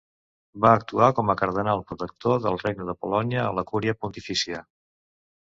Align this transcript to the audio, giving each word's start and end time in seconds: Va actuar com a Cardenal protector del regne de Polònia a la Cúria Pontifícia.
Va 0.63 0.69
actuar 0.77 1.09
com 1.19 1.29
a 1.33 1.35
Cardenal 1.41 1.83
protector 1.91 2.41
del 2.47 2.57
regne 2.65 2.89
de 2.89 2.97
Polònia 3.05 3.45
a 3.45 3.53
la 3.61 3.67
Cúria 3.75 3.97
Pontifícia. 4.01 4.65